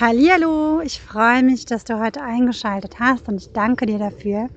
[0.00, 4.48] Hallihallo, ich freue mich, dass du heute eingeschaltet hast und ich danke dir dafür.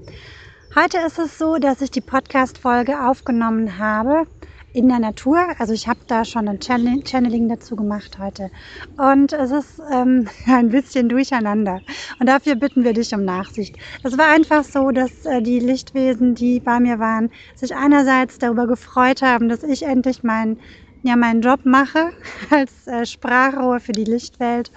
[0.74, 4.26] Heute ist es so, dass ich die Podcast-Folge aufgenommen habe
[4.72, 5.46] in der Natur.
[5.60, 8.52] Also ich habe da schon ein Channeling dazu gemacht heute.
[8.96, 11.82] Und es ist ähm, ein bisschen durcheinander.
[12.22, 13.76] Und dafür bitten wir dich um Nachsicht.
[14.02, 18.66] Es war einfach so, dass äh, die Lichtwesen, die bei mir waren, sich einerseits darüber
[18.66, 20.58] gefreut haben, dass ich endlich mein
[21.04, 22.12] ja meinen Job mache
[22.50, 24.72] als äh, Sprachrohr für die Lichtwelt.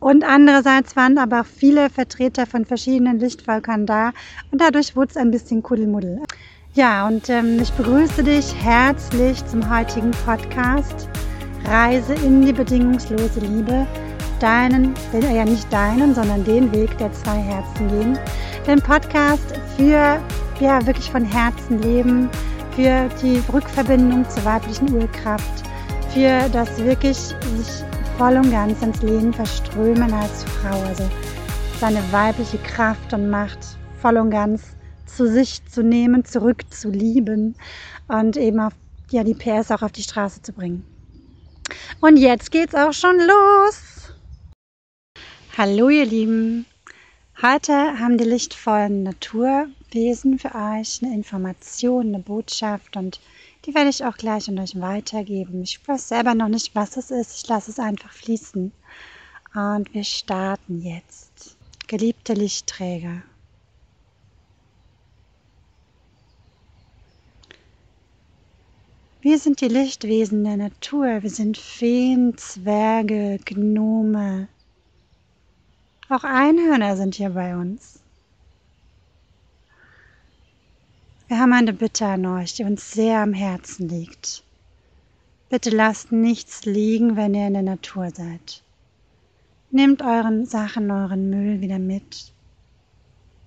[0.00, 4.12] Und andererseits waren aber auch viele Vertreter von verschiedenen Lichtvölkern da
[4.50, 6.22] und dadurch wurde es ein bisschen Kuddelmuddel.
[6.74, 11.08] Ja, und ähm, ich begrüße dich herzlich zum heutigen Podcast
[11.66, 13.86] Reise in die bedingungslose Liebe.
[14.40, 18.18] Deinen, den, ja nicht deinen, sondern den Weg der zwei Herzen gehen.
[18.66, 20.20] Den Podcast für
[20.60, 22.28] ja wirklich von Herzen leben,
[22.76, 25.62] für die Rückverbindung zur weiblichen Urkraft,
[26.12, 27.84] für das wirklich sich
[28.18, 31.08] voll und ganz ins Leben verströmen als Frau, also
[31.78, 33.58] seine weibliche Kraft und Macht
[34.00, 34.62] voll und ganz
[35.06, 37.54] zu sich zu nehmen, zurück zu lieben
[38.08, 38.72] und eben auf,
[39.10, 40.84] ja, die PS auch auf die Straße zu bringen.
[42.00, 44.12] Und jetzt geht's auch schon los.
[45.56, 46.66] Hallo ihr Lieben.
[47.40, 49.02] Heute haben die lichtvollen
[49.94, 53.20] Naturwesen für euch eine Information, eine Botschaft und
[53.64, 55.62] die werde ich auch gleich an euch weitergeben.
[55.62, 57.36] Ich weiß selber noch nicht, was es ist.
[57.36, 58.72] Ich lasse es einfach fließen.
[59.54, 61.56] Und wir starten jetzt.
[61.86, 63.22] Geliebte Lichtträger.
[69.20, 71.22] Wir sind die Lichtwesen der Natur.
[71.22, 74.48] Wir sind Feen, Zwerge, Gnome.
[76.08, 78.03] Auch Einhörner sind hier bei uns.
[81.26, 84.44] Wir haben eine Bitte an euch, die uns sehr am Herzen liegt.
[85.48, 88.62] Bitte lasst nichts liegen, wenn ihr in der Natur seid.
[89.70, 92.30] Nehmt euren Sachen, euren Müll wieder mit.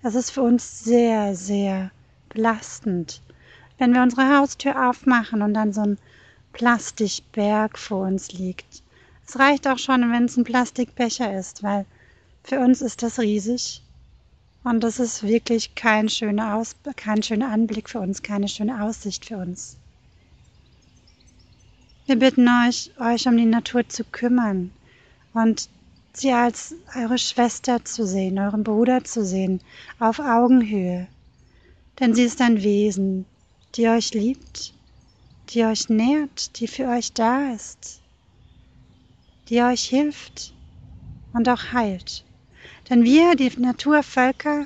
[0.01, 1.91] Es ist für uns sehr, sehr
[2.29, 3.21] belastend,
[3.77, 5.99] wenn wir unsere Haustür aufmachen und dann so ein
[6.53, 8.81] Plastikberg vor uns liegt.
[9.27, 11.85] Es reicht auch schon, wenn es ein Plastikbecher ist, weil
[12.43, 13.83] für uns ist das riesig
[14.63, 19.25] und das ist wirklich kein schöner, Aus kein schöner Anblick für uns, keine schöne Aussicht
[19.25, 19.77] für uns.
[22.05, 24.71] Wir bitten euch, euch um die Natur zu kümmern
[25.33, 25.69] und
[26.13, 29.61] sie als eure Schwester zu sehen, euren Bruder zu sehen,
[29.99, 31.07] auf Augenhöhe.
[31.99, 33.25] Denn sie ist ein Wesen,
[33.75, 34.73] die euch liebt,
[35.49, 38.01] die euch nährt, die für euch da ist,
[39.49, 40.53] die euch hilft
[41.33, 42.23] und auch heilt.
[42.89, 44.65] Denn wir, die Naturvölker,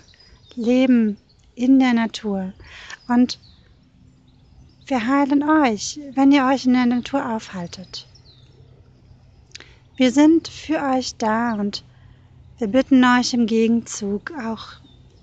[0.56, 1.18] leben
[1.56, 2.54] in der Natur.
[3.08, 3.40] Und
[4.88, 8.08] wir heilen euch, wenn ihr euch in der Natur aufhaltet.
[9.96, 11.84] Wir sind für euch da und
[12.58, 14.82] wir bitten euch im Gegenzug auch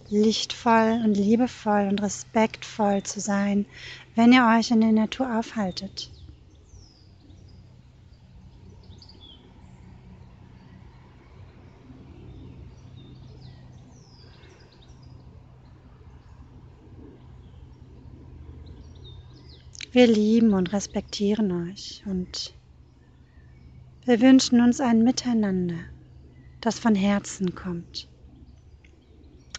[0.09, 3.67] lichtvoll und liebevoll und respektvoll zu sein,
[4.15, 6.11] wenn ihr euch in der Natur aufhaltet.
[19.91, 22.55] Wir lieben und respektieren euch und
[24.05, 25.79] wir wünschen uns ein Miteinander,
[26.61, 28.07] das von Herzen kommt,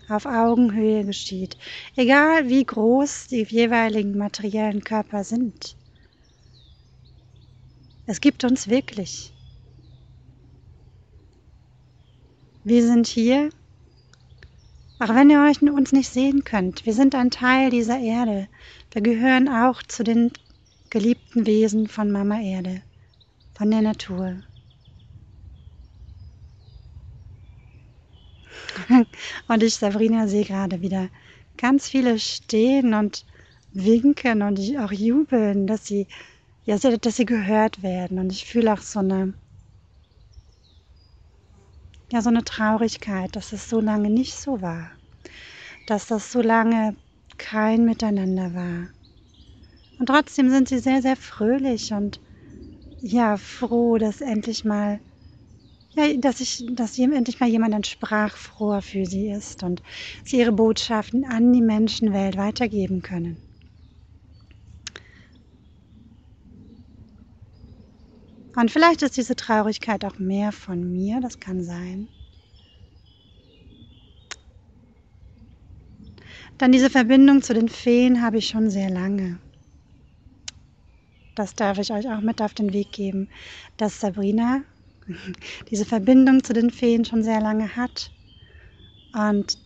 [0.08, 1.58] auf Augenhöhe geschieht,
[1.96, 5.76] egal wie groß die jeweiligen materiellen Körper sind.
[8.06, 9.34] Es gibt uns wirklich.
[12.64, 13.50] Wir sind hier,
[15.00, 16.86] auch wenn ihr euch uns nicht sehen könnt.
[16.86, 18.48] Wir sind ein Teil dieser Erde.
[18.92, 20.32] Wir gehören auch zu den
[20.90, 22.82] geliebten Wesen von Mama Erde,
[23.56, 24.44] von der Natur.
[29.48, 31.10] Und ich, Sabrina, sehe gerade wieder
[31.58, 33.26] ganz viele stehen und
[33.74, 36.08] winken und auch jubeln, dass sie,
[36.66, 38.18] ja, dass sie gehört werden.
[38.18, 39.34] Und ich fühle auch so eine,
[42.12, 44.92] ja, so eine Traurigkeit, dass es so lange nicht so war.
[45.86, 46.96] Dass das so lange
[47.38, 48.90] kein Miteinander war.
[50.00, 52.22] Und trotzdem sind sie sehr, sehr fröhlich und
[53.02, 55.02] ja, froh, dass endlich mal,
[55.96, 59.82] ja, dass ich, dass endlich mal jemand ein Sprachfroher für sie ist und
[60.24, 63.40] sie ihre Botschaften an die Menschenwelt weitergeben können.
[68.60, 72.10] Und vielleicht ist diese Traurigkeit auch mehr von mir, das kann sein.
[76.58, 79.40] Dann diese Verbindung zu den Feen habe ich schon sehr lange.
[81.36, 83.30] Das darf ich euch auch mit auf den Weg geben,
[83.78, 84.62] dass Sabrina,
[85.72, 88.12] diese Verbindung zu den Feen schon sehr lange hat
[89.14, 89.58] und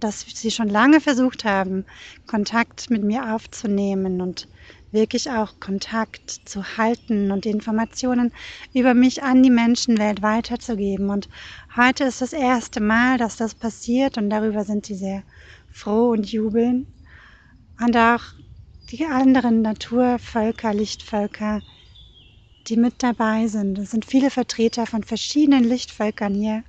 [0.00, 1.86] dass sie schon lange versucht haben,
[2.26, 4.48] Kontakt mit mir aufzunehmen und
[4.96, 8.32] wirklich auch Kontakt zu halten und Informationen
[8.74, 11.10] über mich an die Menschenwelt weiterzugeben.
[11.10, 11.28] Und
[11.76, 15.22] heute ist das erste Mal, dass das passiert und darüber sind sie sehr
[15.70, 16.86] froh und jubeln.
[17.78, 18.22] Und auch
[18.90, 21.62] die anderen Naturvölker, Lichtvölker,
[22.66, 23.78] die mit dabei sind.
[23.78, 26.64] Es sind viele Vertreter von verschiedenen Lichtvölkern hier.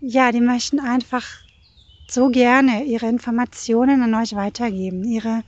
[0.00, 1.26] Ja, die möchten einfach
[2.10, 5.44] so gerne ihre Informationen an euch weitergeben, ihre,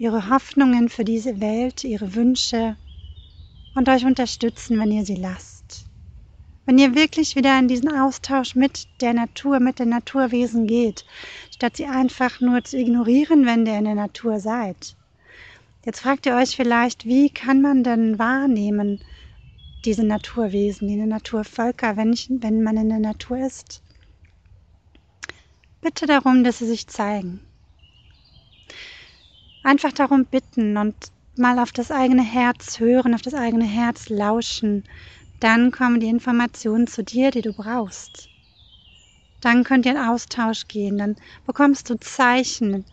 [0.00, 2.74] ihre Hoffnungen für diese Welt, ihre Wünsche
[3.74, 5.84] und euch unterstützen, wenn ihr sie lasst.
[6.64, 11.04] Wenn ihr wirklich wieder in diesen Austausch mit der Natur, mit den Naturwesen geht,
[11.54, 14.96] statt sie einfach nur zu ignorieren, wenn ihr in der Natur seid.
[15.84, 19.00] Jetzt fragt ihr euch vielleicht, wie kann man denn wahrnehmen,
[19.84, 23.82] diese Naturwesen, diese Naturvölker, wenn, ich, wenn man in der Natur ist?
[25.82, 27.40] Bitte darum, dass sie sich zeigen.
[29.62, 30.94] Einfach darum bitten und
[31.36, 34.84] mal auf das eigene Herz hören, auf das eigene Herz lauschen.
[35.38, 38.30] Dann kommen die Informationen zu dir, die du brauchst.
[39.40, 41.16] Dann könnt ihr in Austausch gehen, dann
[41.46, 42.84] bekommst du Zeichen,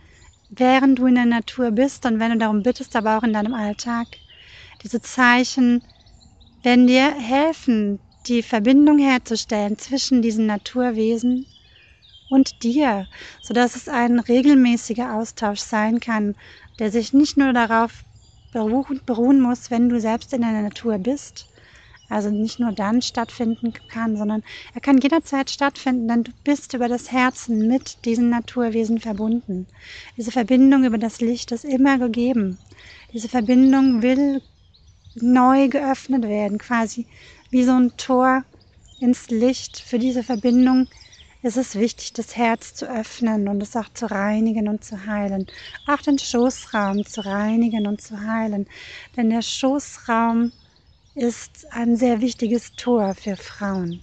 [0.50, 3.54] während du in der Natur bist und wenn du darum bittest, aber auch in deinem
[3.54, 4.20] Alltag.
[4.82, 5.84] Diese Zeichen
[6.64, 11.48] werden dir helfen, die Verbindung herzustellen zwischen diesen Naturwesen
[12.30, 13.08] und dir,
[13.42, 16.36] sodass es ein regelmäßiger Austausch sein kann,
[16.80, 18.04] der sich nicht nur darauf
[18.52, 21.48] beruhen muss, wenn du selbst in der Natur bist,
[22.10, 24.42] also nicht nur dann stattfinden kann, sondern
[24.74, 29.68] er kann jederzeit stattfinden, denn du bist über das Herzen mit diesen Naturwesen verbunden.
[30.16, 32.60] Diese Verbindung über das Licht ist immer gegeben.
[33.12, 34.42] Diese Verbindung will
[35.16, 37.08] neu geöffnet werden, quasi
[37.50, 38.46] wie so ein Tor
[39.00, 39.78] ins Licht.
[39.80, 40.88] Für diese Verbindung
[41.48, 45.48] es ist wichtig, das Herz zu öffnen und es auch zu reinigen und zu heilen.
[45.88, 48.68] Auch den Schoßraum zu reinigen und zu heilen.
[49.16, 50.52] Denn der Schoßraum
[51.16, 54.02] ist ein sehr wichtiges Tor für Frauen.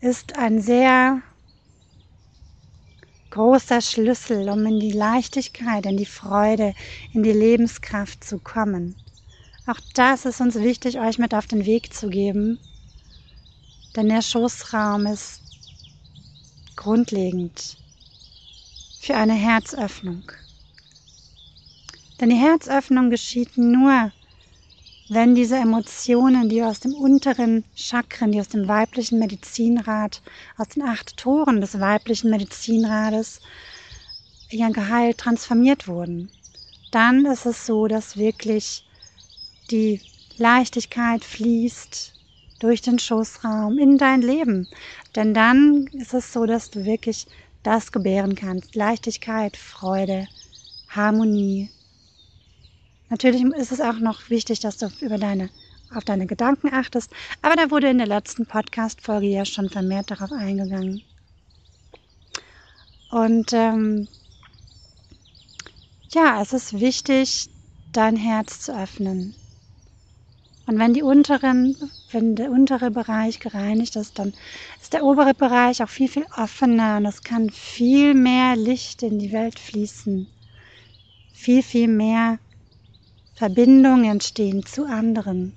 [0.00, 1.22] Ist ein sehr
[3.30, 6.74] großer Schlüssel, um in die Leichtigkeit, in die Freude,
[7.12, 8.96] in die Lebenskraft zu kommen.
[9.66, 12.58] Auch das ist uns wichtig, euch mit auf den Weg zu geben,
[13.96, 15.42] denn der Schoßraum ist
[16.76, 17.78] grundlegend
[18.98, 20.30] für eine Herzöffnung.
[22.20, 24.12] Denn die Herzöffnung geschieht nur,
[25.08, 30.22] wenn diese Emotionen, die aus dem unteren Chakren, die aus dem weiblichen Medizinrad,
[30.56, 33.40] aus den acht Toren des weiblichen Medizinrades,
[34.50, 36.30] ja geheilt transformiert wurden,
[36.90, 38.84] dann ist es so, dass wirklich
[39.70, 40.00] die
[40.36, 42.14] Leichtigkeit fließt,
[42.60, 44.68] durch den Schoßraum in dein Leben.
[45.16, 47.26] Denn dann ist es so, dass du wirklich
[47.64, 48.76] das gebären kannst.
[48.76, 50.28] Leichtigkeit, Freude,
[50.88, 51.70] Harmonie.
[53.08, 55.50] Natürlich ist es auch noch wichtig, dass du über deine,
[55.92, 57.10] auf deine Gedanken achtest.
[57.42, 61.02] Aber da wurde in der letzten Podcast-Folge ja schon vermehrt darauf eingegangen.
[63.10, 64.06] Und ähm,
[66.12, 67.48] ja, es ist wichtig,
[67.92, 69.34] dein Herz zu öffnen.
[70.66, 71.76] Und wenn die unteren,
[72.10, 74.34] wenn der untere Bereich gereinigt ist, dann
[74.80, 79.18] ist der obere Bereich auch viel, viel offener und es kann viel mehr Licht in
[79.18, 80.28] die Welt fließen.
[81.32, 82.38] Viel, viel mehr
[83.34, 85.54] Verbindungen entstehen zu anderen.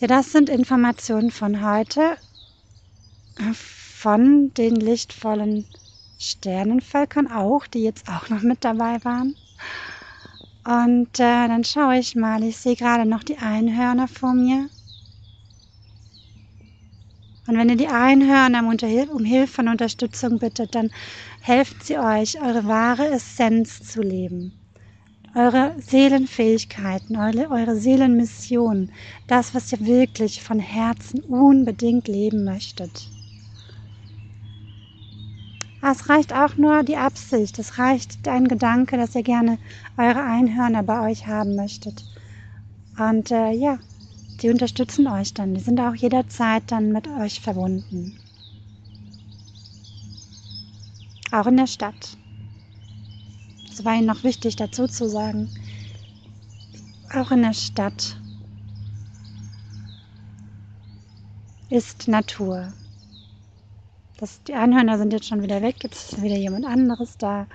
[0.00, 2.16] Ja, das sind Informationen von heute,
[3.52, 5.66] von den lichtvollen
[6.18, 9.36] Sternenvölkern auch, die jetzt auch noch mit dabei waren.
[10.70, 14.70] Und äh, dann schaue ich mal, ich sehe gerade noch die Einhörner vor mir.
[17.48, 18.62] Und wenn ihr die Einhörner
[19.12, 20.90] um Hilfe und Unterstützung bittet, dann
[21.40, 24.52] helfen sie euch, eure wahre Essenz zu leben.
[25.34, 28.92] Eure Seelenfähigkeiten, eure, eure Seelenmission,
[29.26, 33.08] das, was ihr wirklich von Herzen unbedingt leben möchtet.
[35.82, 39.58] Es reicht auch nur die Absicht, es reicht ein Gedanke, dass ihr gerne
[39.96, 42.04] eure Einhörner bei euch haben möchtet.
[42.98, 43.78] Und äh, ja,
[44.42, 45.54] die unterstützen euch dann.
[45.54, 48.18] Die sind auch jederzeit dann mit euch verbunden.
[51.32, 52.16] Auch in der Stadt.
[53.70, 55.48] Es war ihnen noch wichtig dazu zu sagen.
[57.14, 58.16] Auch in der Stadt
[61.70, 62.72] ist Natur.
[64.20, 67.46] Das, die Einhörner sind jetzt schon wieder weg, jetzt ist wieder jemand anderes da.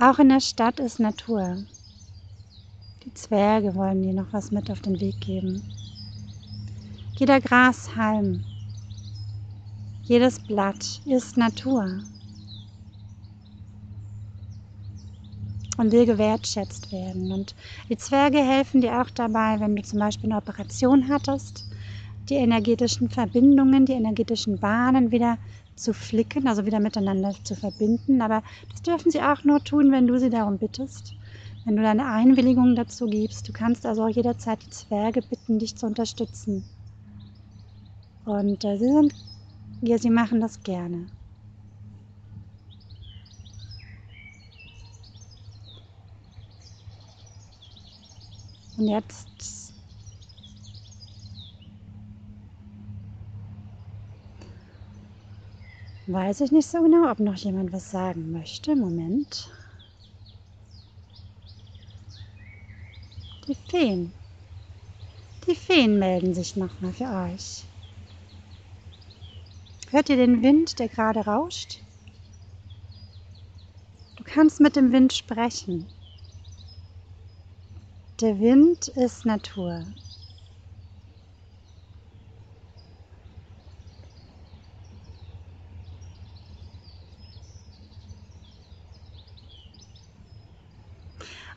[0.00, 1.64] Auch in der Stadt ist Natur.
[3.04, 5.62] Die Die Zwerge wollen dir noch was mit auf den Weg geben.
[7.18, 8.42] Jeder Grashalm,
[10.02, 12.02] jedes Blatt ist Natur
[15.76, 17.30] und will gewertschätzt werden.
[17.32, 17.54] Und
[17.88, 21.66] die Zwerge helfen dir auch dabei, wenn du zum Beispiel eine Operation hattest,
[22.28, 25.38] die energetischen Verbindungen, die energetischen Bahnen wieder
[25.82, 28.22] zu flicken, also wieder miteinander zu verbinden.
[28.22, 31.14] Aber das dürfen sie auch nur tun, wenn du sie darum bittest,
[31.64, 33.48] wenn du deine Einwilligung dazu gibst.
[33.48, 36.64] Du kannst also auch jederzeit die Zwerge bitten, dich zu unterstützen.
[38.24, 39.14] Und äh, sie sind,
[39.82, 41.08] ja, sie machen das gerne.
[48.76, 49.71] Und jetzt
[56.12, 58.76] weiß ich nicht so genau, ob noch jemand was sagen möchte.
[58.76, 59.50] Moment.
[63.48, 64.12] Die Feen.
[65.46, 67.64] Die Feen melden sich nochmal für euch.
[69.90, 71.80] Hört ihr den Wind, der gerade rauscht?
[74.16, 75.86] Du kannst mit dem Wind sprechen.
[78.20, 79.84] Der Wind ist Natur.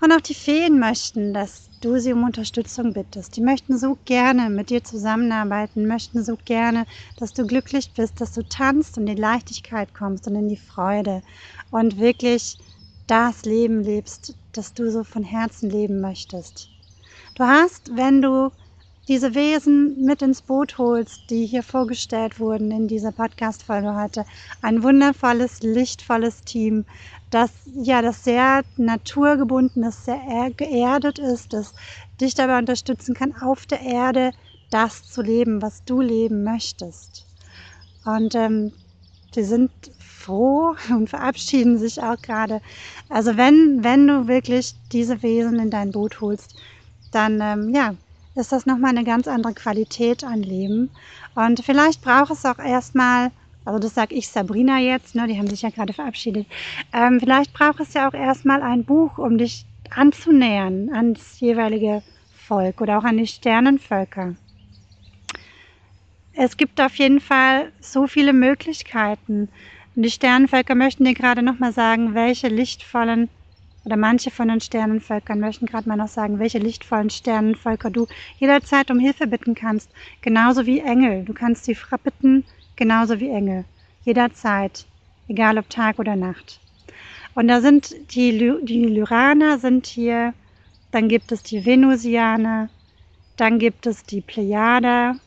[0.01, 3.35] Und auch die Feen möchten, dass du sie um Unterstützung bittest.
[3.35, 6.85] Die möchten so gerne mit dir zusammenarbeiten, möchten so gerne,
[7.15, 11.21] dass du glücklich bist, dass du tanzt und in Leichtigkeit kommst und in die Freude
[11.69, 12.57] und wirklich
[13.07, 16.71] das Leben lebst, das du so von Herzen leben möchtest.
[17.35, 18.51] Du hast, wenn du
[19.07, 24.25] diese Wesen mit ins Boot holst, die hier vorgestellt wurden in dieser Podcast-Folge heute,
[24.62, 26.85] ein wundervolles, lichtvolles Team,
[27.29, 31.74] das ja, das sehr naturgebunden ist, sehr geerdet ist, das
[32.19, 34.31] dich dabei unterstützen kann, auf der Erde
[34.71, 37.25] das zu leben, was du leben möchtest.
[38.05, 38.71] Und ähm,
[39.35, 42.62] die sind froh und verabschieden sich auch gerade.
[43.09, 46.55] Also wenn, wenn du wirklich diese Wesen in dein Boot holst,
[47.12, 47.95] dann ähm, ja,
[48.35, 50.91] ist das nochmal eine ganz andere Qualität an Leben.
[51.35, 53.31] Und vielleicht braucht es auch erstmal,
[53.63, 56.45] also das sage ich Sabrina jetzt, ne, die haben sich ja gerade verabschiedet,
[56.93, 62.03] ähm, vielleicht braucht es ja auch erstmal ein Buch, um dich anzunähern ans jeweilige
[62.35, 64.35] Volk oder auch an die Sternenvölker.
[66.33, 69.47] Es gibt auf jeden Fall so viele Möglichkeiten.
[69.95, 73.29] Und die Sternenvölker möchten dir gerade nochmal sagen, welche lichtvollen
[73.85, 78.07] oder manche von den Sternenvölkern möchten gerade mal noch sagen, welche lichtvollen Sternenvölker du
[78.39, 79.91] jederzeit um Hilfe bitten kannst.
[80.21, 81.23] Genauso wie Engel.
[81.23, 82.43] Du kannst sie bitten,
[82.75, 83.63] genauso wie Engel.
[84.03, 84.85] Jederzeit.
[85.27, 86.59] Egal ob Tag oder Nacht.
[87.35, 90.33] Und da sind die, die Lyraner sind hier.
[90.91, 92.69] Dann gibt es die Venusianer.
[93.37, 95.17] Dann gibt es die Plejader.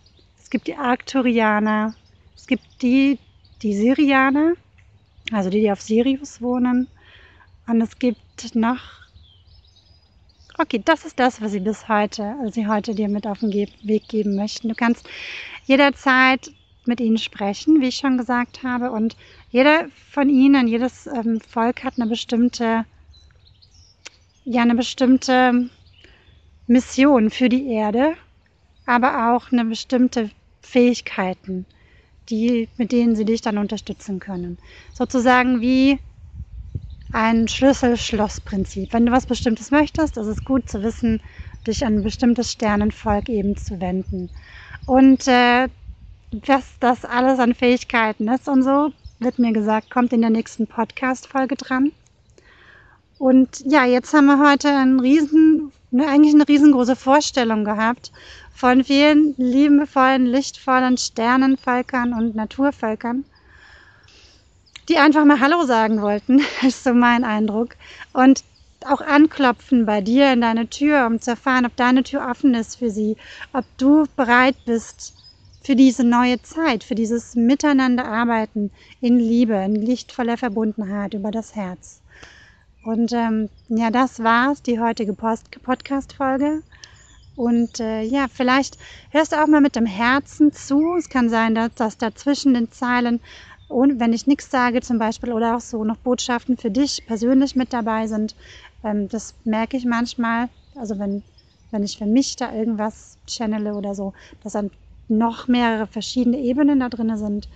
[0.41, 1.95] Es gibt die Arcturianer.
[2.35, 3.19] Es gibt die,
[3.63, 4.55] die Sirianer.
[5.31, 6.89] Also die, die auf Sirius wohnen.
[7.67, 8.19] Und es gibt
[8.55, 8.79] noch.
[10.59, 13.53] Okay, das ist das, was sie bis heute, also sie heute dir mit auf den
[13.53, 14.69] Weg geben möchten.
[14.69, 15.09] Du kannst
[15.67, 16.51] jederzeit
[16.85, 18.91] mit ihnen sprechen, wie ich schon gesagt habe.
[18.91, 19.17] Und
[19.51, 22.87] jeder von ihnen, jedes ähm, Volk hat eine bestimmte,
[24.45, 25.71] ja, eine bestimmte
[26.67, 28.15] Mission für die Erde,
[28.87, 30.31] aber auch eine bestimmte
[30.61, 31.67] Fähigkeiten,
[32.31, 34.59] die, mit denen sie dich dann unterstützen können.
[34.93, 36.01] Sozusagen wie
[37.13, 38.93] ein Schlüssel-Schloss-Prinzip.
[38.93, 41.21] Wenn du was Bestimmtes möchtest, ist es gut zu wissen,
[41.67, 44.31] dich an ein bestimmtes Sternenvolk eben zu wenden.
[44.87, 45.69] Und äh,
[46.47, 50.67] was das alles an Fähigkeiten ist und so, wird mir gesagt, kommt in der nächsten
[50.67, 51.93] Podcast-Folge dran.
[53.19, 58.13] Und ja, jetzt haben wir heute einen riesen, ne, eigentlich eine riesengroße Vorstellung gehabt
[58.55, 63.25] von vielen liebevollen, lichtvollen Sternenvölkern und Naturvölkern
[64.89, 67.77] die einfach mal Hallo sagen wollten, ist so mein Eindruck.
[68.13, 68.45] Und
[68.87, 72.77] auch anklopfen bei dir in deine Tür, um zu erfahren, ob deine Tür offen ist
[72.77, 73.17] für sie,
[73.53, 75.15] ob du bereit bist
[75.63, 82.01] für diese neue Zeit, für dieses Miteinanderarbeiten in Liebe, in lichtvoller Verbundenheit über das Herz.
[82.85, 86.63] Und ähm, ja, das war's, die heutige Podcast-Folge.
[87.37, 88.79] Und äh, ja, vielleicht
[89.11, 90.97] hörst du auch mal mit dem Herzen zu.
[90.97, 93.21] Es kann sein, dass, dass da zwischen den Zeilen
[93.69, 97.55] und wenn ich nichts sage zum Beispiel oder auch so noch Botschaften für dich persönlich
[97.55, 98.35] mit dabei sind,
[98.83, 100.49] ähm, das merke ich manchmal.
[100.75, 101.23] Also wenn,
[101.71, 104.71] wenn ich für mich da irgendwas channele oder so, dass dann
[105.09, 107.49] noch mehrere verschiedene Ebenen da drin sind.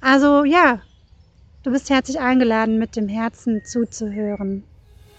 [0.00, 0.80] Also ja,
[1.62, 4.64] du bist herzlich eingeladen, mit dem Herzen zuzuhören,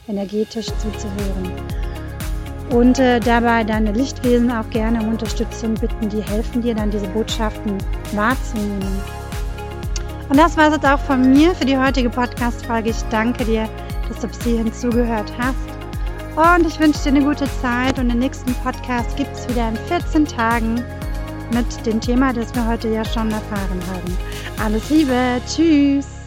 [0.07, 1.51] energetisch zuzuhören.
[2.71, 6.09] und äh, dabei deine Lichtwesen auch gerne um Unterstützung bitten.
[6.09, 7.77] Die helfen dir dann, diese Botschaften
[8.13, 9.20] wahrzunehmen.
[10.31, 12.91] Und das war es jetzt auch von mir für die heutige Podcast-Folge.
[12.91, 13.67] Ich danke dir,
[14.07, 15.57] dass du bis hierhin zugehört hast.
[16.37, 17.99] Und ich wünsche dir eine gute Zeit.
[17.99, 20.75] Und den nächsten Podcast gibt es wieder in 14 Tagen
[21.53, 24.17] mit dem Thema, das wir heute ja schon erfahren haben.
[24.63, 25.41] Alles Liebe.
[25.45, 26.20] Tschüss.